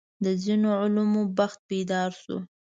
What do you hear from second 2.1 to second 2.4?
شو.